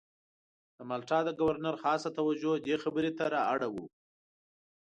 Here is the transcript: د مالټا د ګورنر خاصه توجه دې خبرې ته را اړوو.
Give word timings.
د 0.75 0.77
مالټا 0.89 1.19
د 1.25 1.29
ګورنر 1.39 1.75
خاصه 1.83 2.09
توجه 2.17 2.53
دې 2.65 2.75
خبرې 2.83 3.11
ته 3.17 3.23
را 3.33 3.41
اړوو. 3.53 3.85